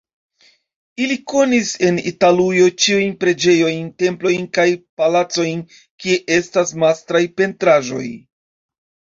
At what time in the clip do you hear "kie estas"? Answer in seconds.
6.05-6.75